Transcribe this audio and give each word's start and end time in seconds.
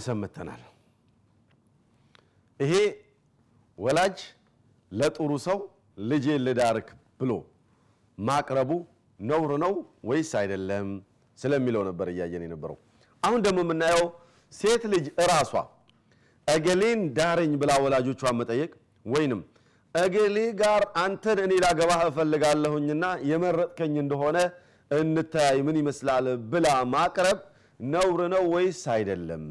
ተመልሰን 0.00 0.18
መተናል። 0.22 0.62
ይሄ 2.60 2.72
ወላጅ 3.78 4.18
ለጥሩ 4.92 5.30
ሰው 5.46 5.58
ልጄን 6.02 6.40
ልዳርክ 6.46 6.88
ብሎ 7.20 7.32
ማቅረቡ 8.18 8.70
ነውር 9.20 9.52
ነው 9.64 9.72
ወይስ 10.08 10.30
አይደለም 10.40 10.88
ስለሚለው 11.38 11.82
ነበር 11.88 12.06
እያየን 12.12 12.44
የነበረው። 12.46 12.76
አሁን 13.22 13.40
ደግሞ 13.46 13.58
የምናየው 13.64 14.06
ሴት 14.52 14.82
ልጅ 14.92 15.06
እራሷ 15.24 15.52
እገሌን 16.48 17.00
ዳረኝ 17.18 17.52
ብላ 17.62 17.72
ወላጆቿን 17.84 18.36
መጠየቅ 18.40 18.70
ወይንም 19.06 19.40
እገሌ 19.94 20.38
ጋር 20.62 20.82
አንተን 21.02 21.38
እኔ 21.44 21.52
ላገባህ 21.64 22.00
እፈልጋለሁኝና 22.08 23.04
የመረጥከኝ 23.30 23.94
እንደሆነ 24.04 24.38
እንተያይ 24.90 25.58
ምን 25.66 25.78
ይመስላል 25.80 26.26
ብላ 26.52 26.66
ማቅረብ 26.94 27.38
ነውር 27.80 28.20
ነው 28.32 28.44
ወይስ 28.54 28.80
አይደለም? 28.94 29.44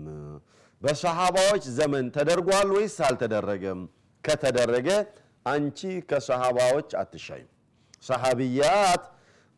በሰሃባዎች 0.81 1.63
ዘመን 1.77 2.05
ተደርጓል 2.16 2.70
ወይስ 2.76 2.95
አልተደረገም? 3.08 3.80
ከተደረገ 4.23 4.90
አንቺ 5.45 5.80
ከሰሃባዎች 6.09 6.90
አትሻይም። 7.02 7.49
ሰሃቢያት 8.04 9.04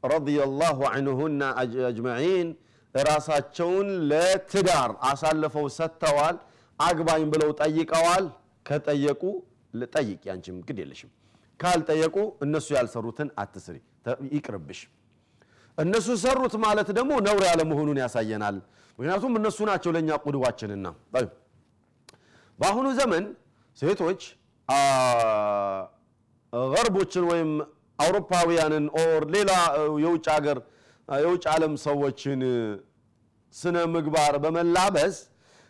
ረዲየላሁ 0.04 0.80
ዐንሁና 0.92 1.42
አጅመዒን 1.62 2.50
ራሳቸውን 2.96 3.90
ለትዳር 4.12 4.92
አሳልፈው 5.10 5.68
ሰጥተዋል። 5.78 6.38
አግባኝ 6.80 7.24
ብለው 7.34 7.52
ጠይቀዋል። 7.62 8.26
ከጠየቁ 8.66 9.24
ጠይቂ፣ 9.94 10.22
አንቺም 10.34 10.58
ግድ 10.68 10.78
የለሽም። 10.82 11.12
ካልጠየቁ 11.60 12.16
እነሱ 12.46 12.68
ያልሰሩትን 12.78 13.30
አትስሪ፣ 13.42 13.78
ይቅርብሽ። 14.34 14.80
እነሱ 15.80 16.08
ሰሩት 16.24 16.54
ማለት 16.64 16.90
ደግሞ 16.98 17.12
ነውር 17.28 17.44
ያለ 17.50 17.62
መሆኑን 17.70 17.98
ያሳየናል። 18.04 18.56
ምክንያቱም 19.00 19.34
እነሱ 19.40 19.58
ናቸው 19.70 19.92
ለእኛ 19.96 20.10
ቁድዋችንና። 20.26 20.88
በአሁኑ 22.60 22.88
ዘመን 23.00 23.26
ሴቶች 23.78 24.22
ገርቦችን 26.74 27.24
ወይም 27.32 27.52
አውሮፓውያንን 28.00 28.86
or 29.00 29.24
ሌላ 29.36 29.52
የውጭ 30.04 30.26
ሀገር 30.36 30.58
የውጭ 31.10 31.44
ዓለም 31.54 31.74
ሰዎችን 31.86 32.42
ስነ 33.56 33.78
ምግባር 33.94 34.34
በመላበስ 34.44 35.16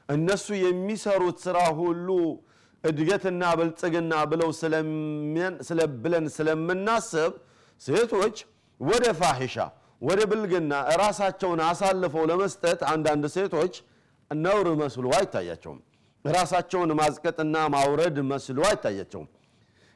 እነሱ 0.10 0.48
የሚሰሩት 0.64 1.38
ስራ 1.46 1.58
ሁሉ 1.80 2.08
እድገትና 2.84 3.44
ብልጽግና 3.60 4.14
ብለው 4.32 4.50
ብለን 6.04 6.26
ስለምናስብ 6.36 7.32
ሴቶች 7.82 8.38
ወደ 8.80 9.06
ፋሒሻ 9.20 9.56
ወደ 10.02 10.20
ብልግና 10.32 10.74
ራሳቸውን 11.02 11.60
አሳልፈው 11.66 12.24
ለመስጠት 12.30 12.80
አንዳንድ 12.92 13.24
ሴቶች 13.36 13.74
ነውር 14.32 14.68
መስሎ 14.82 15.06
አይታያቸውም። 15.18 15.80
ራሳቸውን 16.26 16.92
ማዝቀጥና 17.00 17.56
ማውረድ 17.74 18.18
መስሎ 18.32 18.60
አይታያቸውም። 18.70 19.28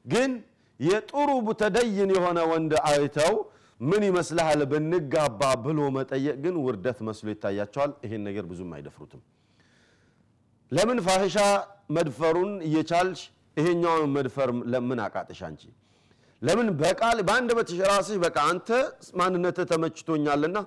ግን 0.05 0.31
የጥሩ 0.79 1.29
ተደይን 1.61 2.09
የሆነ 2.15 2.39
ወንድ 2.51 2.73
አይተው 2.89 3.33
ምን 3.81 4.01
ይመስልሃል 4.07 4.61
ብንጋባ 4.71 5.41
ብሎ 5.63 5.79
መጠየቅ 5.97 6.35
ግን 6.43 6.55
ውርደት 6.65 6.99
መስሎ 7.07 7.27
ይታያቸዋል። 7.33 7.91
ይሄን 8.05 8.21
ነገር 8.27 8.45
ብዙም 8.51 8.71
አይደፍሩትም። 8.77 9.21
ለምን 10.71 10.99
ፋሒሻ 11.07 11.37
መድፈሩን 11.95 12.51
እየቻልሽ 12.67 13.21
ይሄኛውን 13.57 14.11
መድፈር 14.15 14.49
ለምን 14.73 14.99
አቃጥሽ 15.05 15.41
አንቺ? 15.47 15.63
ለምን 16.43 16.67
በቃል 16.79 17.17
በአንድ 17.27 17.49
በትሽ 17.57 17.79
ራስሽ 17.89 18.17
በቃ 18.23 18.37
አንተ 18.51 18.69
ማንነትህ 19.19 19.65
ተመችቶኛልና 19.71 20.57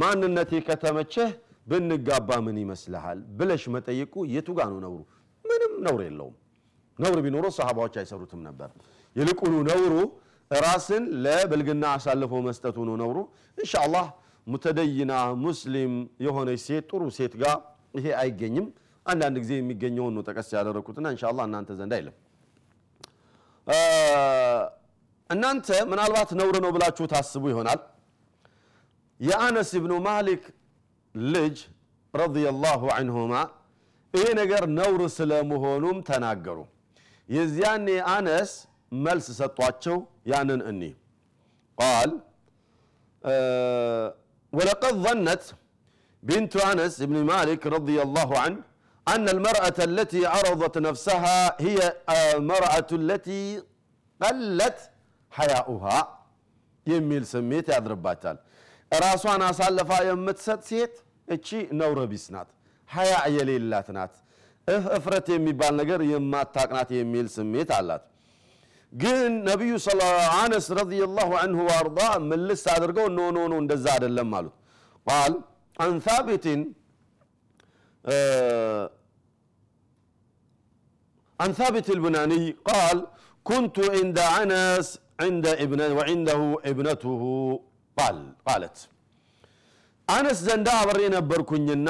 ማንነቴ 0.00 0.52
ከተመቸህ 0.66 1.30
ብንጋባ 1.66 2.30
ምን 2.44 2.56
ይመስልሃል 2.62 3.18
ብለሽ 3.38 3.62
መጠየቁ 3.74 4.14
የቱ 4.34 4.48
ጋ 4.58 4.68
ነው 4.72 4.78
ነውሩ? 4.84 5.00
ምንም 5.44 5.72
ነውር 5.86 6.00
የለውም። 6.06 6.36
ነውር 6.98 7.18
ቢኖረው 7.24 7.52
ሰሃባዎች 7.58 7.94
አይሰሩትም 8.00 8.40
ነበር። 8.46 8.70
ይልቁኑ 9.16 9.54
ነውሩ 9.68 9.94
ራስን 10.50 11.04
ለብልግና 11.24 11.84
አሳልፎ 11.96 12.32
መስጠቱ 12.46 12.76
ነው 12.88 12.96
ነውሩ። 13.02 13.18
ኢንሻአላህ 13.58 14.06
ሙተደይና 14.46 15.12
ሙስሊም 15.44 15.92
የሆነች 16.26 16.60
ሴት 16.66 16.86
ጥሩ 16.90 17.02
ሴት 17.18 17.34
ጋር 17.42 17.56
ይሄ 17.94 18.06
አይገኝም። 18.22 18.66
አንዳንድ 19.06 19.36
ጊዜ 19.42 19.52
የሚገኘውን 19.58 20.14
ነው 20.16 20.22
ጠቀስ 20.28 20.48
ያደረኩትና 20.56 21.06
ኢንሻአላህ 21.14 21.44
እናንተ 21.48 21.76
ዘንድ 21.78 21.92
አይለም። 21.98 22.16
እናንተ 25.30 25.68
ምናልባት 25.90 26.30
ነውር 26.38 26.56
ነው 26.64 26.70
ብላችሁ 26.74 27.06
ታስቡ 27.12 27.44
ይሆናል። 27.52 27.80
የአነስ 29.20 29.70
ብኑ 29.84 29.92
ማሊክ 30.06 30.42
ልጅ 31.14 31.56
ረዲየላሁ 32.14 32.82
አንሁማ 32.96 33.32
ይሄ 34.14 34.26
ነገር 34.40 34.62
ነውር 34.78 35.02
ስለመሆኑም 35.16 35.98
ተናገሩ። 36.08 36.58
የዚያኔ 37.28 37.86
አነስ 38.12 38.52
መልስ 38.98 39.26
ሰጧቸው። 39.40 39.96
ያንን 40.30 40.60
እኒ 40.70 40.82
ቃል 41.78 42.10
ወለቀድ 44.52 44.96
ظነት 45.04 45.44
ቢንቱ 46.22 46.54
አነስ 46.68 46.94
ብኒ 47.02 47.18
ማሊክ 47.30 47.62
ረዲየላሁ 47.74 48.30
አንሁ 48.44 48.62
አነ 49.06 49.26
አልመርአተ 49.32 49.78
አለቲ 49.86 50.12
ዐረضት 50.32 50.74
ነፍሰሃ 50.86 51.24
ሂየ 51.64 51.80
መርአቱ 52.48 52.90
አለቲ 53.00 53.28
ቀለት 54.20 54.78
ሀያ 55.32 55.54
ውሃ 55.68 55.86
የሚል 56.86 57.24
ስሜት 57.32 57.66
ያድርባታል። 57.74 58.36
ራሷን 58.92 59.42
አሳልፋ 59.48 59.90
የምትሰጥ 60.08 60.60
ሴት 60.70 60.94
እቺ 61.28 61.48
ነውረቢስ 61.80 62.24
ናት፣ 62.34 62.48
ሀያ 62.90 63.14
የሌላት 63.34 63.88
ናት፣ 63.96 64.14
እፍረት 64.96 65.26
የሚባል 65.34 65.72
ነገር 65.80 66.00
የማታቅናት 66.10 66.90
የሚል 66.98 67.26
ስሜት 67.36 67.70
አላት። 67.78 68.04
ግን 68.92 69.32
ነቢዩ 69.48 69.72
አነስ 70.36 70.66
رضي 70.78 71.04
الله 71.04 71.30
عنه 71.42 71.58
ወአርዳ 71.68 71.98
ምልስ 72.28 72.62
አድርገው 72.74 73.06
no 73.16 73.20
እንደዛ 73.58 73.86
አይደለም 73.96 74.30
አሉት። 74.38 74.54
قال 75.06 75.34
عن 75.76 75.96
ثابت 76.06 76.60
عن 81.38 81.52
ثابت 81.58 81.88
البناني 81.92 82.32
قال 82.68 82.98
كنت 83.46 84.18
عند 85.23 85.45
ابن 85.65 85.81
وعنده 85.97 86.41
ابنته 86.71 87.21
قال 87.97 88.17
قالت 88.47 88.77
አነስ 90.07 90.39
ዘንዳ 90.47 90.69
አብሬ 90.83 90.99
ነበርኩኝና 91.15 91.89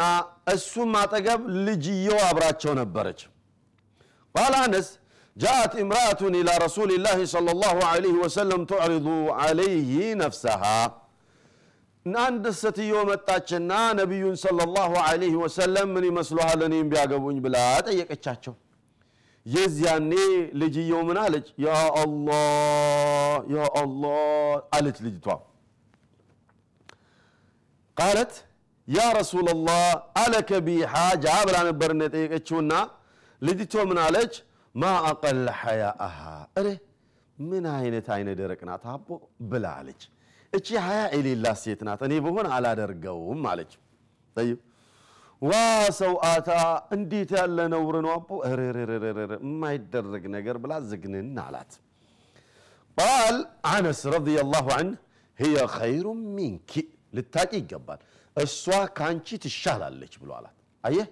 እሱም 0.54 0.92
አጠገብ 1.02 1.42
ልጅየው 1.68 2.18
አብራቸው 2.30 2.74
ነበረች 2.82 3.20
ቃል 4.36 4.54
አነስ 4.64 4.88
ጃአት 5.36 5.74
እምራአቱን 5.84 6.34
ኢላ 6.40 6.50
ረሱልላህ 6.66 7.18
ሰለላሁ 7.34 7.78
ዐለይሂ 7.92 8.16
ወሰለም 8.26 8.62
ቱዕሪዱ 8.72 9.08
ዐለይህ 9.46 9.90
ነፍሰሃ 10.22 10.64
አንድ 12.26 12.46
ሴትዮ 12.62 12.94
መጣችና 13.10 13.72
ነቢዩን 14.00 14.36
ሰለላሁ 14.46 14.92
ዐለይሂ 15.08 15.34
ወሰለም 15.44 15.90
ምን 15.96 16.06
ይመስሉሃል 16.10 16.62
እኔም 16.68 16.88
ቢያገቡኝ 16.94 17.38
ብላ 17.46 17.58
ጠየቀቻቸው 17.88 18.56
የዚያኔ 19.49 20.13
ልጅየው 20.61 21.01
ምን 21.09 21.19
አለች? 21.23 21.47
ያ 21.59 21.69
አላህ 22.01 22.43
ያ 23.55 23.69
አላህ 23.81 24.19
አለች 24.77 24.99
ልጅቷ። 25.07 25.27
ቃለት 27.97 28.35
ያ 28.89 29.07
ረሱላላህ 29.19 29.83
ألك 30.23 30.51
بي 30.67 30.77
حاجة 30.93 31.27
ብላ 31.47 31.57
ነበር 31.69 31.91
የጠየቀችውና 31.99 32.73
ልጅቷ 33.43 33.75
ምን 33.91 33.99
አለች? 34.05 34.35
ما 34.75 34.93
أقل 35.11 35.41
حياءها 35.61 36.19
እረ 36.59 36.67
ምን 37.39 37.65
አይነት 37.75 38.07
አይነ 38.15 38.29
ደረቅ 38.41 38.61
ናት 38.69 38.85
አቦ 38.93 39.09
ብላ 39.51 39.67
አለች። 39.81 40.03
እቺ 40.53 40.69
ሀያ 40.87 41.01
የሌላት 41.15 41.59
ሴት 41.63 41.81
ናት፣ 41.87 42.01
እኔ 42.07 42.15
ብሆን 42.25 42.47
አላደርገውም 42.55 43.43
አለች። 43.51 43.73
وا 45.43 45.51
سوأتاه 45.99 46.51
እንዴት 46.95 47.31
ያለ 47.37 47.59
ነውር 47.73 47.97
ነው 48.05 48.13
አቦ 48.15 48.31
የማይደረግ 48.47 50.25
ነገር 50.35 50.57
ብላ 50.63 50.73
ዝግንን 50.89 51.37
አላት። 51.45 51.73
قال 52.99 53.37
أنس 53.73 54.01
رضي 54.15 54.41
الله 54.41 54.67
عنه 54.77 54.97
ህየ 55.39 55.57
ኸይሩ 55.77 56.07
ሚንኪ 56.37 56.73
ልታቂ 57.17 57.51
ይገባል፣ 57.61 58.01
እሷ 58.37 58.65
ከአንቺ 58.97 59.29
ትሻላለች 59.45 60.15
ብሎ 60.23 60.31
አላት። 60.39 60.57
አየህ 60.85 61.07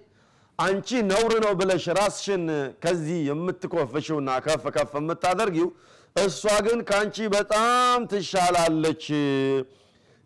አንቺ 0.59 0.89
ነውር 1.11 1.33
ነው 1.45 1.53
ብለሽ 1.59 1.85
ራስሽን 1.97 2.43
ከዚህ 2.83 3.17
የምትኮፍሽውና 3.29 4.29
ከፍ 4.45 4.63
ከፍ 4.75 4.93
የምታደርጊው 4.99 5.69
እሷ 6.15 6.43
ግን 6.67 6.79
ከአንቺ 6.89 7.17
በጣም 7.35 7.99
ትሻላለች። 8.11 9.05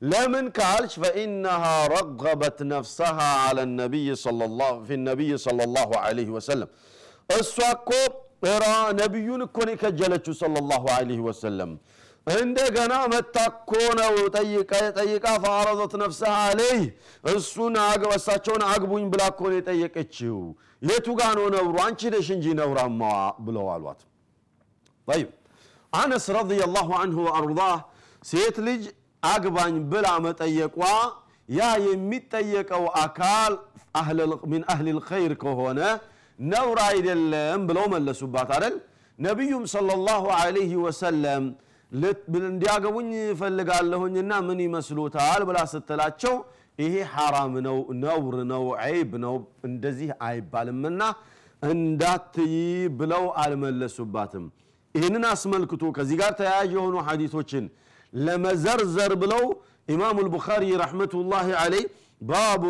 ለምን 0.01 0.45
ካልሽ 0.57 0.93
ፈኢነሃ 1.01 1.63
ረገበት 1.93 2.59
ነፍሰሃ 2.71 3.17
ዐለ 3.41 3.57
ነቢይ 3.71 4.07
ሰለላሁ 5.39 5.89
ዐለይሂ 6.01 6.29
ወሰለም። 6.37 6.69
እሷ 7.33 7.55
እኮ 7.75 7.89
ራ 8.55 8.65
ነቢዩን 8.99 9.41
እኮ 9.47 9.57
ነው 9.67 9.73
የከጀለችው 9.75 10.33
ሰለላሁ 10.41 10.83
ዐለይሂ 10.95 11.19
ወሰለም። 11.27 11.73
እንደገና 12.35 12.93
መታኮ 13.13 13.69
ነው 13.99 14.15
ጠይቃ 14.97 15.25
ፈአረዘት 15.43 15.93
ነፍሰሃ 16.03 16.33
አለይህ 16.47 16.81
እሱን 17.31 17.75
እሳቸውን 18.11 18.63
አግቡኝ 18.67 19.05
ብላ 19.13 19.21
እኮ 19.31 19.41
ነው 19.51 19.57
የጠየቀችው። 19.59 20.37
የቱ 20.89 21.07
ጋ 21.19 21.29
ነው 21.37 21.45
ነብሩ? 21.55 21.75
አንቺ 21.85 22.01
ነሽ 22.13 22.27
እንጂ 22.35 22.45
ነውራማዋ 22.59 23.15
ብለው 23.45 23.65
አሏት። 23.73 24.01
ጠይብ። 25.07 25.29
አነስ 25.93 26.25
ረዲየላሁ 26.37 26.89
አንሁ 27.01 27.17
ወአርዳህ 27.27 27.77
ሴት 28.23 28.57
ልጅ 28.67 28.83
አግባኝ 29.23 29.75
ብላ 29.91 30.07
መጠየቋ 30.25 30.77
ያ 31.49 31.61
የሚጠየቀው 31.85 32.85
አካል 33.01 33.53
ሚን 34.51 34.63
አህል 34.73 34.87
ልኸይር 34.97 35.33
ከሆነ 35.41 35.79
ነውር 36.39 36.79
አይደለም 36.87 37.61
ብለው 37.69 37.85
መለሱባት 37.93 38.49
አደል 38.57 38.75
ነቢዩም 39.19 39.65
ሰለላሁ 39.73 40.23
ዐለይሂ 40.37 40.71
ወሰለም 40.85 41.43
እንዲያገቡኝ 42.41 43.09
እፈልጋለሁኝና 43.25 44.33
ምን 44.47 44.59
ይመስሉታል 44.65 45.41
ብላ 45.49 45.59
ስትላቸው 45.73 46.35
ይሄ 46.79 46.93
ሐራም 47.13 47.53
ነው 47.67 47.77
ነውር 48.03 48.35
ነው 48.51 48.63
ዐይብ 48.83 49.11
ነው 49.25 49.35
እንደዚህ 49.69 50.09
አይባልምና 50.27 51.01
እንዳትይ 51.61 52.53
ብለው 52.99 53.23
አልመለሱባትም። 53.43 54.45
ይህንን 54.95 55.25
አስመልክቶ 55.31 55.83
ከዚህ 55.97 56.15
ጋር 56.21 56.31
ተያያዥ 56.39 56.71
የሆኑ 56.77 56.95
ሐዲቶችን 57.07 57.65
ለመዘርዘር 58.13 59.13
ብለው 59.21 59.43
ኢማሙ 59.93 60.17
ልቡኻሪ 60.25 60.63
ረሕመቱላህ 60.81 61.47
ዐለይህ 61.61 61.85
ባቡ 62.21 62.63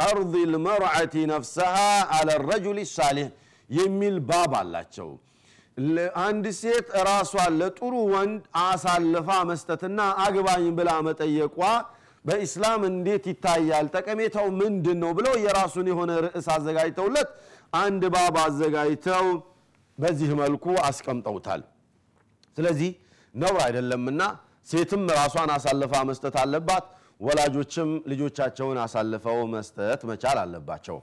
ዐርض 0.00 0.32
ልመርዓቲ 0.52 1.14
ነፍሰሃ 1.32 1.76
አለ 2.16 2.28
ረጁል 2.44 2.78
ሳሌሕ 2.92 3.28
የሚል 3.70 4.16
ባብ 4.30 4.52
አላቸው። 4.60 5.10
አንድ 6.22 6.44
ሴት 6.58 6.88
ራሷን 7.08 7.52
ለጥሩ 7.60 7.92
ወንድ 8.12 8.40
አሳልፋ 8.64 9.28
መስጠትና 9.50 10.00
አግባኝ 10.24 10.64
ብላ 10.78 10.90
መጠየቋ 11.06 11.58
በኢስላም 12.24 12.80
እንዴት 12.88 13.24
ይታያል? 13.30 13.86
ጠቀሜታው 13.94 14.46
ምንድን 14.60 14.98
ነው 15.02 15.12
ብለው 15.18 15.34
የራሱን 15.44 15.86
የሆነ 15.90 16.10
ርዕስ 16.24 16.46
አዘጋጅተውለት 16.54 17.30
አንድ 17.76 18.02
ባብ 18.14 18.36
አዘጋጅተው 18.42 19.26
በዚህ 19.98 20.30
መልኩ 20.40 20.66
አስቀምጠውታል። 20.88 21.62
ስለዚህ 22.56 22.90
ነውር 23.34 23.60
አይደለምና 23.66 24.20
ሴትም 24.70 25.02
ራሷን 25.16 25.50
አሳልፋ 25.54 25.92
መስጠት 26.08 26.34
አለባት 26.42 26.84
ወላጆችም 27.20 27.90
ልጆቻቸውን 28.10 28.78
አሳልፈው 28.84 29.38
መስጠት 29.54 30.00
መቻል 30.10 30.38
አለባቸው። 30.42 30.98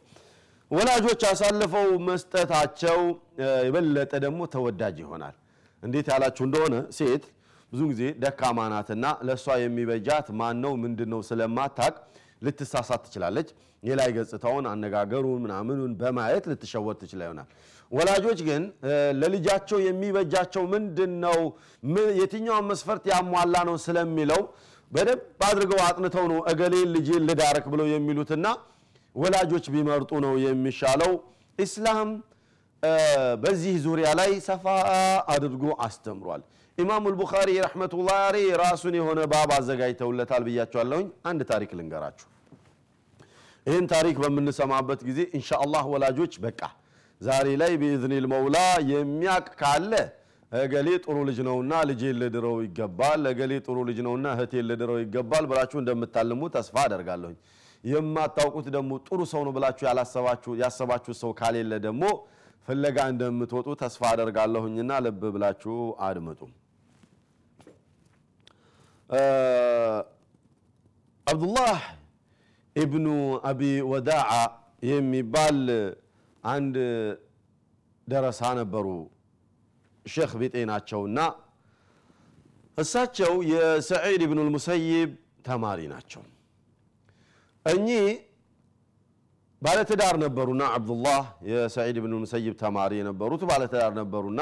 ወላጆች 0.72 1.22
አሳልፈው 1.30 1.90
መስጠታቸው 2.08 3.00
የበለጠ 3.66 4.14
ደግሞ 4.26 4.40
ተወዳጅ 4.56 4.98
ይሆናል። 5.04 5.36
እንዴት 5.84 6.08
ያላችሁ 6.14 6.44
እንደሆነ 6.48 6.76
ሴት 6.98 7.26
ብዙ 7.72 7.82
ጊዜ 7.92 8.04
ደካማ 8.24 8.60
ናትና 8.74 9.06
ለእሷ 9.28 9.56
የሚበጃት 9.64 10.28
ማን 10.40 10.58
ነው 10.64 10.74
ምንድን 10.84 11.10
ነው 11.14 11.22
ስለማታቅ 11.30 11.94
ልትሳሳት 12.42 13.02
ትችላለች። 13.06 13.50
የላይ 13.84 14.10
ገጽታውን 14.16 14.66
አነጋገሩን 14.72 15.42
ምናምኑን 15.44 15.92
በማየት 16.00 16.46
ልትሸወት 16.52 16.98
ትችላ 17.02 17.22
ይሆናል 17.28 17.50
ወላጆች 17.92 18.40
ግን 18.48 18.64
ለልጃቸው 19.20 19.78
የሚበጃቸው 19.86 20.64
ምንድን 20.74 21.12
ነው 21.26 21.38
የትኛውን 22.20 22.66
መስፈርት 22.72 23.04
ያሟላ 23.12 23.56
ነው 23.70 23.76
ስለሚለው 23.86 24.42
በደንብ 24.92 25.22
አድርገው 25.48 25.80
አጥንተው 25.86 26.26
ነው 26.32 26.40
እገሌን 26.52 26.90
ልጅን 26.96 27.24
ልዳረክ 27.30 27.66
ብለው 27.74 27.88
የሚሉትና 27.94 28.48
ወላጆች 29.16 29.66
ቢመርጡ 29.74 30.12
ነው 30.26 30.34
የሚሻለው። 30.46 31.14
ኢስላም 31.60 32.10
በዚህ 33.44 33.76
ዙሪያ 33.86 34.08
ላይ 34.20 34.32
ሰፋ 34.48 34.66
አድርጎ 35.34 35.64
አስተምሯል 35.86 36.42
ኢማሙ 36.78 37.04
ልቡኻሪ 37.12 37.50
ረሕመቱላህ 37.64 38.18
አለይ 38.24 38.44
ራሱን 38.62 38.96
የሆነ 38.98 39.20
ባብ 39.32 39.52
አዘጋጅተውለታል 39.56 40.42
ብያቸዋለሁኝ። 40.48 41.08
አንድ 41.30 41.42
ታሪክ 41.52 41.72
ልንገራችሁ። 41.78 42.28
ይህን 43.66 43.86
ታሪክ 43.94 44.18
በምንሰማበት 44.24 45.00
ጊዜ 45.08 45.20
እንሻ 45.38 45.50
ወላጆች 45.94 46.34
በቃ 46.46 46.62
ዛሬ 47.22 47.48
ላይ 47.62 47.72
ቢኢዝኒል 47.82 48.26
መውላ 48.34 48.58
የሚያቅ 48.92 49.48
ካለ 49.62 49.92
እገሌ 50.52 50.90
ጥሩ 51.06 51.16
ልጅ 51.30 51.40
ነውና 51.48 51.74
ልጄን 51.90 52.16
ልድረው 52.22 52.56
ይገባል 52.66 53.24
እገሌ 53.32 53.54
ጥሩ 53.66 53.78
ልጅ 53.90 53.98
ነውና 54.08 54.28
እህቴን 54.36 54.66
ልድረው 54.70 55.00
ይገባል 55.04 55.46
ብላችሁ 55.52 55.78
እንደምታልሙ 55.82 56.42
ተስፋ 56.56 56.76
አደርጋለሁኝ። 56.86 57.38
የማታውቁት 57.84 58.68
ደግሞ 58.76 58.92
ጥሩ 59.08 59.20
ሰው 59.34 59.42
ነው 59.48 59.54
ብላችሁ 59.58 59.86
ያሰባችሁ 60.62 61.14
ሰው 61.22 61.34
ካሌለ 61.42 61.74
ደግሞ 61.88 62.04
ፍለጋ 62.68 62.98
እንደምትወጡ 63.12 63.68
ተስፋ 63.82 64.02
አደርጋለሁኝና 64.14 64.94
ልብ 65.06 65.22
ብላችሁ 65.36 65.76
አድምጡ 66.08 66.40
አብዱላህ 71.28 71.78
ኢብኑ 72.76 73.08
አቢ 73.50 73.62
ወዳዓ 73.92 74.32
የሚባል 74.84 75.60
አንድ 76.44 76.76
ደረሳ 78.08 78.42
ነበሩ። 78.60 78.88
ሼክ 80.06 80.34
ቢጤ 80.42 80.56
ናቸውና 80.70 81.20
እሳቸው 82.78 83.34
የሰዒድ 83.52 84.22
ብኑ 84.30 84.40
ልሙሰይብ 84.48 85.10
ተማሪ 85.48 85.80
ናቸው። 85.94 86.22
እኚህ 87.66 88.06
ባለትዳር 89.62 90.16
ነበሩና 90.24 90.64
አብዱላህ 90.76 91.22
የሰዒድ 91.52 91.98
ብን 92.04 92.14
ሙሰይብ 92.18 92.54
ተማሪ 92.62 92.92
የነበሩት 93.00 93.44
ባለትዳር 93.50 93.92
ነበሩና 94.00 94.42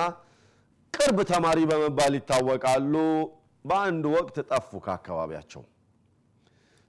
ቅርብ 0.94 1.19
ተማሪ 1.31 1.59
በመባል 1.71 2.13
ይታወቃሉ 2.18 2.95
በአንድ 3.65 4.06
ወቅት 4.15 4.35
ጠፉ 4.50 4.69
ከአካባቢያቸው። 4.85 5.63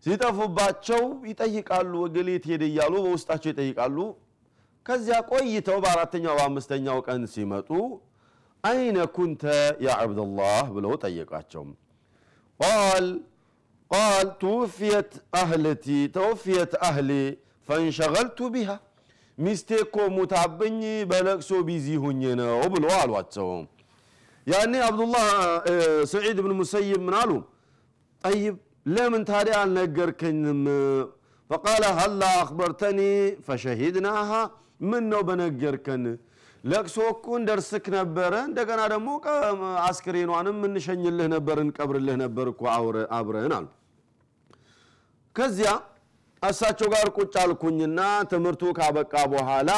ሲጠፉባቸው 0.04 1.02
ይጠይቃሉ 1.30 1.92
እገሌ 2.04 2.30
የት 2.30 2.44
ሄደ 2.50 2.62
እያሉ 2.70 2.94
በውስጣቸው 3.04 3.50
ይጠይቃሉ። 3.52 3.98
ከዚያ 4.86 5.16
ቆይተው 5.30 5.78
በአራተኛው 5.84 6.34
በአምስተኛው 6.38 6.98
ቀን 7.06 7.22
ሲመጡ 7.32 7.70
أين 8.64 8.98
كنت 9.16 9.42
يا 9.84 9.96
عبد 10.02 10.34
الله 10.34 10.66
ብለው 10.76 10.92
ጠየቃቸው 11.04 11.64
قال 12.60 13.06
قال 13.90 14.28
توفيت 14.40 15.10
أهلي 15.40 15.86
توفيت 16.16 16.72
أهلي 16.88 17.10
فانشغلت 17.68 18.38
بها 18.54 18.70
ሚስቴ 19.38 19.70
እኮ 19.84 19.96
ሞታብኝ 20.16 20.78
በለቅሶ 21.10 21.50
busy 21.68 21.88
ሁኜ 22.04 22.22
ነው 22.40 22.60
ብሎ 22.74 22.86
አሏቸው 23.00 23.48
ያኔ 24.46 24.74
አብዱላህ 24.88 25.26
ሰዒድ 26.12 26.38
ብን 26.44 26.52
ሙሰይብ 26.60 27.00
ምን 27.06 27.14
አሉ? 27.20 27.30
ጠይብ 28.24 28.54
ለምን 28.86 29.22
ታዲያ 29.30 29.54
አልነገርከኝም? 29.62 30.60
ፈቃለ 31.50 31.84
ሀላ 31.98 32.22
አክበርተኒ 32.42 33.00
ፈሸሂድናሃ 33.46 34.30
ምን 34.90 35.04
ነው 35.12 35.20
በነገርከን? 35.28 36.04
ለቅሶ 36.64 36.96
እኮ 37.12 37.26
እንደርስክ 37.40 37.84
ነበረ 37.96 38.32
እንደገና 38.48 38.80
ደግሞ 38.94 39.08
አስክሬኗንም 39.88 40.58
እንሸኝልህ 40.68 41.26
ነበር 41.34 41.56
እንቀብርልህ 41.64 42.16
ነበር 42.24 42.46
እኮ 42.52 42.62
አብረን 43.18 43.52
አሉ። 43.58 43.66
ከዚያ 45.36 45.70
እሳቸው 46.42 46.88
ጋር 46.94 47.06
ቁጭ 47.18 47.34
አልኩኝና 47.42 48.00
ትምህርቱ 48.32 48.62
ካበቃ 48.78 49.14
በኋላ 49.34 49.70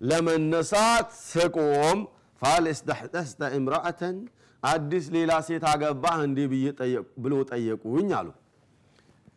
ለመነሳት 0.00 1.08
ስቆም 1.28 1.98
هل 2.42 2.64
استحدثت 2.64 3.40
امرأة 3.58 4.16
አዲስ 4.62 5.06
ሌላ 5.16 5.32
ሴት 5.46 5.64
አገባህ 5.70 6.18
እንዲህ 6.26 6.46
ብሎ 7.22 7.34
ጠየቁኝ 7.50 8.10
አሉ። 8.18 8.28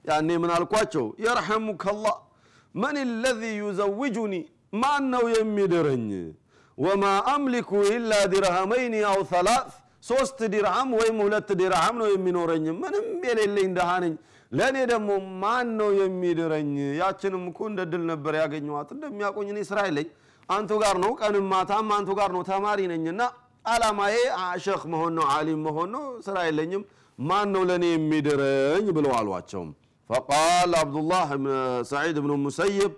ያኔ 0.06 0.30
ምን 0.42 0.51
አልኳቸው? 0.56 1.06
يرحمك 1.25 1.82
الله 1.82 2.15
من 2.75 2.98
الذي 3.24 3.41
يزوجني 3.62 4.34
ማን 4.74 5.04
ነው 5.13 5.25
የሚድረኝ? 5.36 6.08
وما 6.77 7.03
أملك 7.34 7.72
إلا 7.89 8.12
درهمين 8.34 8.96
أو 9.10 9.20
ثلاث 9.32 9.70
ሶስት 10.04 10.39
ዲርሃም 10.54 10.89
ወይም 11.00 11.18
ሁለት 11.24 11.50
ዲርሃም 11.62 11.96
ነው 12.01 12.08
የሚኖረኝ 12.12 12.66
ምንም 12.82 13.08
የሌለኝ 13.27 13.70
ደሃ 13.77 13.92
ነኝ። 14.04 14.13
ለእኔ 14.51 14.77
ደግሞ 14.92 15.10
ማን 15.42 15.68
ነው 15.80 15.89
የሚድረኝ? 16.01 16.70
ያችንም 17.01 17.44
እኮ 17.51 17.60
እንደ 17.72 17.82
ድል 17.92 18.04
ነበር 18.12 18.34
ያገኘዋት 18.42 18.89
እንደሚያቆኝ 18.96 19.48
እኔ 19.54 19.60
ስራ 19.70 19.80
የለኝ 19.88 20.08
አንቱ 20.50 20.72
ጋር 20.82 20.96
ነው 21.04 21.12
ቀንም 21.20 21.46
ማታም 21.51 21.89
አንቱ 21.96 22.10
ጋር 22.20 22.30
ነው። 22.36 22.42
ተማሪ 22.50 22.80
ነኝና 22.92 23.22
አላማዬ 23.66 24.16
ሸክ 24.66 24.84
መሆን 24.92 25.13
ነው፣ 25.18 25.25
ዓሊም 25.34 25.60
መሆን 25.68 25.89
ነው። 25.96 26.04
ስራ 26.25 26.38
የለኝም። 26.48 26.84
ማን 27.20 27.48
ነው 27.54 27.63
ለእኔ 27.70 27.86
የሚድረኝ 27.92 28.86
ብለው 28.98 29.13
አሏቸው 29.20 29.63
ፈቃል 30.10 30.72
አብዱላህ 30.82 31.27
ሰዒድ 31.89 32.18
ብኑ 32.24 32.34
ሙሰይብ 32.44 32.92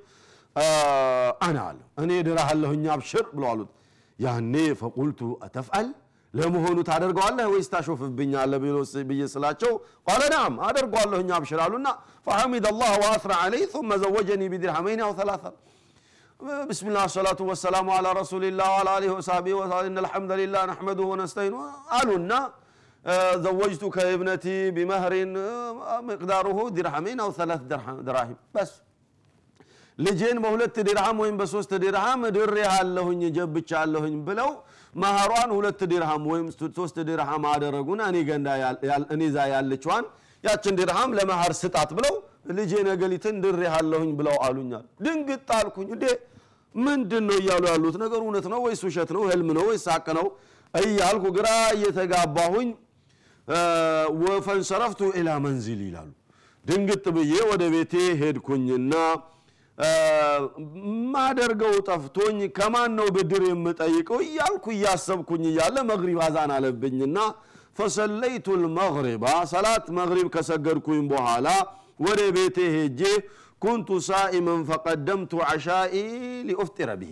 አና 1.46 1.58
አለ 1.68 1.77
እኔ 2.03 2.12
ድረሃለሁኝ 2.27 2.84
አብሽር 2.96 3.25
ብለው 3.34 3.50
አሉት። 3.51 3.70
ያኔ 4.20 4.53
ፈቁልቱ 4.79 5.20
አተፍአል 5.46 5.88
ለመሆኑ 6.34 6.77
ታደርገዋለህ 6.89 7.46
ወይስ 7.51 7.68
ታሾፍብኛለህ 7.74 8.60
ብዬ 9.10 9.22
ስላቸው 9.32 9.72
ቃለ 10.08 10.22
ናም 10.34 10.53
አደርገዋለሁኝ 10.68 11.29
አብሽር 11.38 11.60
አሉና 11.65 11.88
ፈሐሚድ 12.27 12.65
አላህ 12.72 12.91
ወአስራ 13.03 13.32
ዓለይ 13.44 13.63
ثመ 13.74 13.98
ዘወጀኒ 14.03 14.41
ቢድርሃመይን 14.53 15.01
አው 15.06 15.13
ሰላሳ 15.20 15.44
بسم 16.71 16.87
الله 16.88 17.02
والصلاة 17.06 17.40
والسلام 17.50 17.87
على 17.97 18.09
رسول 18.21 18.42
الله 18.50 18.68
وعلى 18.75 18.90
آله 18.99 19.11
وصحبه 19.16 19.52
وسلم 19.59 19.85
إن 19.90 19.97
الحمد 20.04 20.33
لله 20.40 20.61
نحمده 20.73 21.04
ونستعينه 21.12 21.59
አሉና 21.99 22.33
ዘወጅቱከ 23.44 23.97
እብነቲ 24.14 24.44
ቢመህሪን 24.76 25.33
ሚቅዳሩሁ 26.09 26.59
ዲርሐሜን 26.76 27.18
አው 27.25 27.30
ሰላት 27.38 27.62
ድራሂም 28.06 28.38
በስ 28.54 28.71
ልጄን 29.99 30.38
በሁለት 30.44 30.76
ዲርሃም 30.88 31.16
ወይም 31.23 31.37
በሶስት 31.40 31.73
ዲርሃም 31.85 32.23
ድሬሃለሁኝ 32.37 33.21
ጀብቻለሁኝ 33.37 34.14
ብለው 34.28 34.50
መህሯን 35.02 35.50
ሁለት 35.59 35.80
ዲርሃም 35.92 36.25
ወይም 36.33 36.47
ሶስት 36.78 36.97
ዲርሃም 37.09 37.44
አደረጉና 37.52 38.02
እኔ 38.12 38.18
ገንዳ 38.30 38.49
እኔ 39.16 39.23
ዛ 39.37 39.47
ያለችዋን 39.54 40.04
ያችን 40.44 40.75
ዲርሃም 40.80 41.11
ለመህር 41.18 41.52
ስጣት 41.62 41.92
ብለው 41.99 42.14
ልጄ 42.50 42.72
ነገሊትን 42.88 43.36
ድሬሃለሁኝ 43.44 44.12
ብለው 44.20 44.36
አሉኛል። 44.46 44.86
ድንግጥ 45.06 45.48
አልኩኝ። 45.58 45.88
እንዴ 45.96 46.06
ምንድን 46.75 47.24
ነው 47.29 47.38
እያሉ 47.41 47.63
ያሉት 47.72 47.96
ነገር 48.03 48.20
እውነት 48.25 48.46
ነው 48.53 48.60
ወይስ 48.65 48.82
ውሸት 48.88 49.10
ነው? 49.15 49.22
ህልም 49.32 49.50
ነው 49.58 49.63
ወይስ 49.70 49.86
ሀቅ 49.91 50.08
ነው 50.18 50.27
እያልኩ 50.74 51.24
ግራ 51.38 51.48
እየተጋባሁኝ 51.75 52.70
فانصرفت 54.24 55.01
إلى 55.19 55.29
المنزل 55.46 55.79
ይላሉ። 55.88 56.10
ድንግጥ 56.65 57.06
ብዬ 57.15 57.34
ወደ 57.51 57.63
ቤቴ 57.74 57.94
ሄድኩኝና 58.22 58.94
ማደርገው 61.13 61.74
ጠፍቶኝ 61.89 62.39
ከማን 62.58 62.91
ነው 63.00 63.08
ብድር 63.15 63.44
የምጠይቀው 63.50 64.20
እያልኩ 64.25 64.65
እያሰብኩኝ 64.75 65.44
እያለ 65.51 65.75
መግሪብ 65.89 66.20
አዛን 66.25 66.51
አለብኝና 66.56 67.18
ፈሰለይቱ 67.77 68.48
ልመግሪባ 68.62 69.24
ሰላት 69.51 69.86
መግሪብ 70.00 70.27
ከሰገድኩኝ 70.36 71.01
በኋላ 71.12 71.48
ወደ 72.00 72.20
ቤቴ 72.36 72.58
ሄጄ 72.75 73.01
ኩንቱ 73.62 73.89
ሳኢመን 74.08 74.62
ፈቀደምቱ 74.70 75.32
ዓሻኢ 75.48 75.94
ሊኡፍጢረ 76.50 76.89
ብሂ 77.01 77.12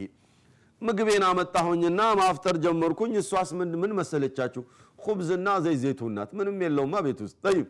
ምግቤን 0.82 1.24
አመጣሁኝና 1.28 2.02
ማፍጠር 2.20 2.56
ጀመርኩኝ። 2.64 3.14
እሷስ 3.22 3.50
ምን 3.60 3.92
መሰለቻችሁ? 4.00 4.62
ኩብዝና 5.00 5.48
ዘይት 5.66 5.80
ዘይቱን 5.84 6.14
ናት። 6.18 6.30
ምንም 6.38 6.58
የለውማ 6.66 6.96
ቤት 7.06 7.20
ውስጥ 7.26 7.38
ጠይብ። 7.46 7.66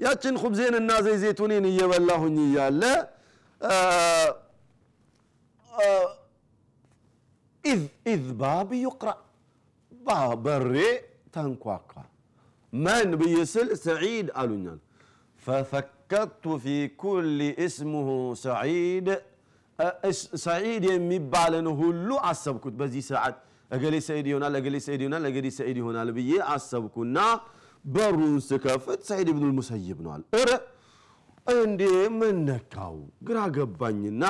ያችን 0.00 0.34
ኩብዜንና 0.42 0.90
ዘይት 1.04 1.18
ዘይቱኔን 1.24 1.64
እየበላሁኝ 1.70 2.36
እያለ 2.46 2.82
إذ 8.12 8.24
الباب 8.40 8.70
يقرع 8.84 9.10
በሬ 10.44 10.74
ተንኳኳ። 11.34 11.92
من 12.72 13.10
ብዬ 13.20 13.36
ስል 13.52 13.68
አሉኛል። 14.34 14.78
ففكرت 15.42 16.44
في 16.62 16.66
كل 17.02 17.28
اسمه 17.64 18.08
سعيد 18.42 19.08
ሰዒድ 20.44 20.84
የሚባልን 20.90 21.66
ሁሉ 21.80 22.08
አሰብኩት። 22.30 22.74
በዚህ 22.80 23.02
ሰዓት 23.10 23.36
እገሌ 23.70 23.94
ሰዒድ 24.08 24.26
ይሆናል፣ 24.30 24.54
እገሌ 24.60 24.76
ሰዒድ 24.86 25.00
ይሆናል፣ 25.04 25.24
እገሌ 25.30 25.46
ሰዒድ 25.58 25.76
ይሆናል 25.82 26.08
ብዬ 26.16 26.32
አሰብኩና 26.54 27.18
በሩን 27.84 28.34
ስከፍት 28.48 29.00
ሰዒድ 29.10 29.28
ብኑ 29.34 29.44
ልሙሰይብ 29.50 29.98
ነዋል። 30.06 30.22
እረ 30.40 30.50
እንዴ 31.56 31.82
ምን 32.18 32.36
ነካው? 32.48 32.96
ግራ 33.28 33.38
ገባኝና 33.56 34.22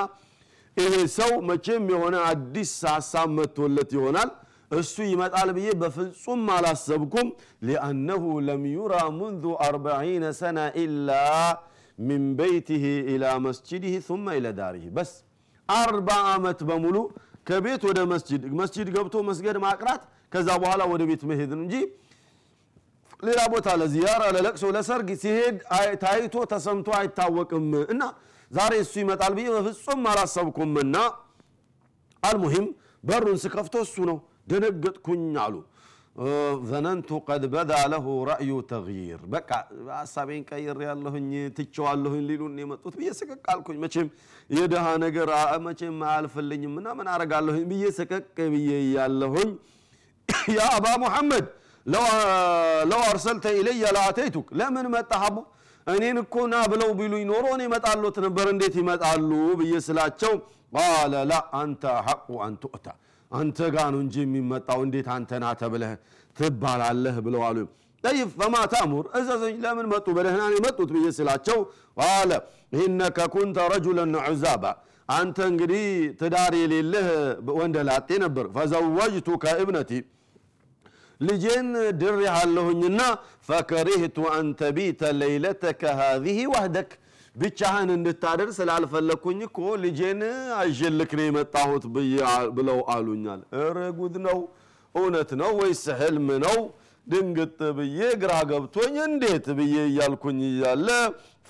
ይሄ 0.76 0.94
ሰው 1.16 1.32
መቼም 1.48 1.84
የሆነ 1.92 2.14
አዲስ 2.30 2.72
ሀሳብ 2.92 3.28
መጥቶለት 3.38 3.90
ይሆናል 3.96 4.30
እሱ 4.72 4.94
ይመጣል 5.08 5.48
ብዬ 5.56 5.68
በፍጹም 5.80 6.42
አላሰብኩም። 6.54 7.28
ሊአነሁ 7.66 8.22
ለም 8.46 8.62
ዩራ 8.72 8.94
ሙንዙ 9.16 9.44
አርበዒነ 9.64 10.24
ሰና 10.38 10.58
ኢላ 10.82 11.10
ሚን 11.98 12.22
በይቲህ 12.38 12.84
ኢላ 13.12 13.24
መስጅድህ 13.46 13.94
ثመ 14.06 14.26
ኢለ 14.38 14.46
ዳሪህ 14.58 14.86
በስ 14.96 15.10
አርባ 15.68 16.08
ዓመት 16.30 16.60
በሙሉ 16.68 16.96
ከቤት 17.48 17.82
ወደ 17.88 18.00
መስጅድ 18.12 18.42
መስጅድ 18.60 18.88
ገብቶ 18.96 19.16
መስገድ 19.28 19.56
ማቅራት 19.64 20.02
ከዛ 20.32 20.48
በኋላ 20.62 20.82
ወደ 20.92 21.02
ቤት 21.10 21.22
መሄድ 21.30 21.50
እንጂ 21.58 21.74
ሌላ 23.22 23.40
ቦታ 23.52 23.68
ለዚያራ 23.80 24.22
ለለቅሶ 24.34 24.64
ለሰርግ 24.76 25.08
ሲሄድ 25.22 25.56
ታይቶ 26.02 26.36
ተሰምቶ 26.52 26.88
አይታወቅም። 26.98 27.66
እና 27.92 28.02
ዛሬ 28.50 28.72
እሱ 28.84 28.94
ይመጣል 29.02 29.32
ብዬ 29.36 29.48
በፍጹም 29.56 30.02
አላሰብኩምና 30.12 30.96
አልሙሂም 32.22 32.66
በሩን 33.04 33.38
ስከፍቶ 33.44 33.74
እሱ 33.86 33.96
ነው 34.10 34.18
ደነገጥኩኝ 34.46 35.24
አሉ። 35.44 35.54
ዘነንቱ 36.70 37.18
ቀድ 37.26 37.44
በዳ 37.52 37.72
ለሁ 37.92 38.06
ረእዩ 38.28 38.50
ተግይር 38.70 39.20
በቃ 39.34 39.50
ሀሳቤን 39.92 40.42
ቀይር 40.50 40.78
ያለሁኝ 40.86 41.28
ትቸዋለሁኝ 41.56 42.22
ሊሉን 42.28 42.56
የመጡት 42.62 42.94
ብዬ 42.98 43.10
ስቅቅ 43.20 43.44
አልኩኝ። 43.52 43.78
መቼም 43.84 44.08
የድሃ 44.50 44.86
ነገር 45.04 45.30
መቼም 45.66 45.96
አያልፍልኝም 46.08 46.74
እና 46.80 46.88
ምን 46.98 47.08
አረጋለሁኝ 47.14 47.64
ብዬ 47.70 47.84
ስቅቅ 47.98 48.24
ብዬ 48.54 48.68
ያለሁኝ 48.96 49.50
ያ 50.56 50.66
አባ 50.76 50.86
ሙሐመድ 51.02 51.46
ለው 52.86 53.00
አርሰልተ 53.06 53.46
ኢለየ 53.58 53.84
ለአተይቱክ 53.96 54.48
ለምን 54.58 54.88
መጣህ 54.94 55.24
እኔን 55.86 56.18
እኮ 56.20 56.34
ና 56.50 56.56
ብለው 56.72 56.90
ቢሉኝ 56.98 57.24
ኖሮ 57.30 57.46
እኔ 57.56 57.62
መጣሎት 57.72 58.16
ነበር 58.24 58.46
እንዴት 58.52 58.74
ይመጣሉ 58.80 59.30
ብዬ 59.60 59.72
ስላቸው 59.86 60.34
ቃለ 60.74 61.14
ላ 61.30 61.40
አንተ 61.60 61.82
ሐቁ 62.06 62.28
አን 62.44 62.54
ቱእታ 62.62 62.86
አንተ 63.32 63.58
ጋ 63.74 63.84
ነው 63.92 64.00
እንጂ 64.04 64.16
የሚመጣው 64.24 64.80
እንዴት 64.86 65.06
አንተ 65.14 65.40
ና 65.42 65.52
ተብለህ 65.60 65.92
ትባላለህ 66.36 67.16
ብለው 67.26 67.42
አሉ። 67.48 67.58
ጠይብ 68.04 68.28
ፈማ 68.38 68.54
ተእሙር 68.72 69.04
እዘዘኝ 69.18 69.56
ለምን 69.64 69.86
መጡ? 69.92 70.06
በደህና 70.16 70.42
የመጡት? 70.54 70.88
ብዬ 70.94 71.06
ስላቸው 71.18 71.58
ቃለ 72.00 72.30
ኢነከ 72.76 73.18
ኩንተ 73.34 73.58
ረጁለን 73.72 74.14
ዑዛባ. 74.24 74.64
አንተ 75.08 75.38
እንግዲህ 75.50 75.84
ትዳር 76.20 76.52
የሌለህ 76.60 77.06
ወንደላጤ 77.58 78.08
ነበር። 78.24 78.46
ፈዘወጅቱከ 78.56 79.44
እብነቲ. 79.62 79.92
ልጄን 81.20 81.68
ድር 82.00 82.16
ያለሁኝና 82.28 83.00
ፈከሪህቱ 83.48 84.18
አን 84.34 84.46
ተቢተ 84.60 85.10
ለይለተከ 85.20 85.82
ሃዚህ 86.00 86.38
ዋህደክ 86.54 86.90
ብቻህን 87.35 87.89
እንድታደር 87.95 88.49
ስላልፈለግኩኝ 88.57 89.39
እኮ 89.47 89.57
ልጄን 89.83 90.21
አይዤልክ 90.59 91.11
ነው 91.19 91.25
የመጣሁት 91.27 91.83
ብለው 92.57 92.79
አሉኛል። 92.95 93.41
እረ 93.61 93.77
ጉድ 93.99 94.15
ነው! 94.27 94.39
እውነት 94.95 95.31
ነው 95.41 95.51
ወይስ 95.59 95.83
ህልም 95.99 96.27
ነው? 96.45 96.57
ድንግጥ 97.07 97.59
ብዬ 97.77 97.99
ግራ 98.21 98.33
ገብቶኝ 98.49 98.95
እንዴት 99.05 99.45
ብዬ 99.57 99.75
እያልኩኝ 99.89 100.39
እያለ 100.49 100.87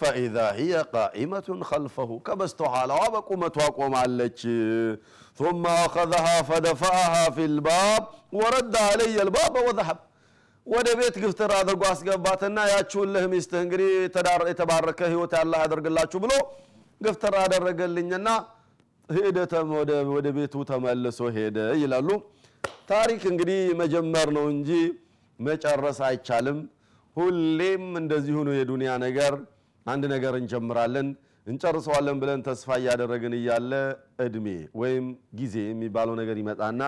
ፈኢዛ 0.01 0.37
ሂየ 0.57 0.73
ቃኢመቱን 0.91 1.61
ከልፈሁ 1.69 2.09
ከበስተኋላዋ 2.27 3.01
በቁመቷ 3.13 3.57
ቆማለች። 3.79 4.41
ثم 5.39 5.63
أخذها 5.85 6.35
فدفعها 6.41 7.23
في 7.29 7.43
الباب 7.45 8.03
ورد 8.33 8.73
علي 8.87 9.15
الباب 9.21 9.53
وذهب 9.67 9.97
ወደ 10.66 10.88
ቤት 10.98 11.16
ግፍትር 11.22 11.50
አድርጎ 11.56 11.82
አስገባትና 11.90 12.58
ያችሁልህ 12.72 13.24
ሚስትህ 13.32 13.60
እንግዲህ 13.64 13.88
የተባረከ 14.48 15.00
ህይወት 15.12 15.32
ያላህ 15.38 15.58
ያደርግላችሁ 15.64 16.18
ብሎ 16.24 16.32
ግፍትር 17.00 17.34
አደረገልኝና 17.40 18.28
ሄደ 19.08 19.38
ወደ 20.12 20.26
ቤቱ 20.36 20.54
ተመልሶ 20.70 21.20
ሄደ 21.36 21.58
ይላሉ። 21.82 22.08
ታሪክ 22.90 23.22
እንግዲህ 23.32 23.60
መጀመር 23.80 24.28
ነው 24.36 24.46
እንጂ 24.54 24.70
መጨረስ 25.38 25.98
አይቻልም። 26.08 26.58
ሁሌም 27.16 27.84
እንደዚሁ 28.00 28.36
ነው 28.48 28.54
የዱንያ 28.58 28.92
ነገር። 29.04 29.34
አንድ 29.86 30.04
ነገር 30.14 30.34
እንጀምራለን 30.40 31.08
እንጨርሰዋለን 31.46 32.16
ብለን 32.22 32.40
ተስፋ 32.46 32.68
እያደረግን 32.80 33.32
እያለ 33.38 33.72
እድሜ 34.24 34.46
ወይም 34.80 35.06
ጊዜ 35.40 35.56
የሚባለው 35.66 36.14
ነገር 36.20 36.36
ይመጣና 36.42 36.82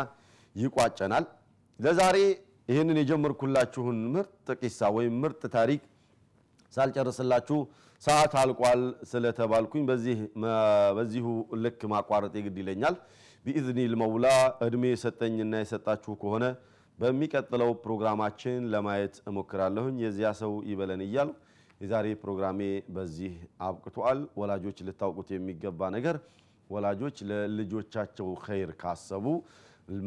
ይቋጨናል። 0.57 1.25
ለዛሬ 1.79 2.19
ይህንን 2.69 2.99
የጀመርኩላችሁን 3.01 3.99
ምርጥ 4.15 4.31
ቂሳ 4.61 4.89
ወይም 4.97 5.15
ምርጥ 5.23 5.43
ታሪክ 5.57 5.83
ሳልጨርስላችሁ 6.73 7.59
ሰዓት 8.03 8.33
አልቋል 8.43 8.81
ስለተባልኩኝ 9.11 9.83
በዚሁ 10.97 11.27
ልክ 11.65 11.83
ማቋረጥ 11.93 12.33
የግድ 12.39 12.57
ይለኛል። 12.63 12.97
ቢኢዝኒል 13.45 13.95
መውላ 14.03 14.27
እድሜ 14.67 14.85
የሰጠኝና 14.93 15.55
የሰጣችሁ 15.63 16.13
ከሆነ 16.23 16.45
በሚቀጥለው 16.99 17.71
ፕሮግራማችን 17.85 18.69
ለማየት 18.75 19.15
እሞክራለሁኝ። 19.31 19.97
የዚያ 20.05 20.29
ሰው 20.41 20.53
ይበለን 20.71 21.03
እያሉ 21.07 21.31
የዛሬ 21.81 22.07
ፕሮግራሜ 22.23 22.61
በዚህ 22.97 23.33
አብቅቷል። 23.67 24.21
ወላጆች 24.41 24.79
ልታውቁት 24.89 25.31
የሚገባ 25.35 25.91
ነገር 25.97 26.19
ወላጆች 26.71 27.17
ለልጆቻቸው 27.31 28.29
ኸይር 28.45 28.71
ካሰቡ 28.83 29.27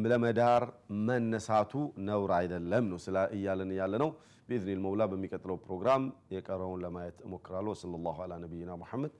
ለመዳር 0.03 0.63
መነሳቱ 1.07 1.73
ነውር 2.07 2.31
አይደለም 2.39 2.85
ነው 2.91 2.99
ስላ 3.05 3.17
እያለን 3.35 3.71
ያለ 3.79 3.93
ነው። 4.03 4.09
ቢኢዝኒል 4.49 4.79
መውላ 4.85 5.03
በሚቀጥለው 5.11 5.57
ፕሮግራም 5.65 6.03
የቀረውን 6.35 6.81
ለማየት 6.85 7.17
እሞክራለሁ። 7.27 7.71
ወሰለላሁ 7.75 8.15
ዐላ 8.25 8.33
ነቢይና 8.43 8.71
ሙሐመድ 8.83 9.13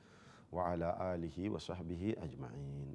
ወዐላ 0.58 0.84
አሊሂ 1.08 1.38
ወሰሕቢሂ 1.56 2.04
አጅመዒን። 2.24 2.94